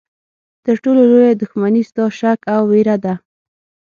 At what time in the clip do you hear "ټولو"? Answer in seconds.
0.83-1.01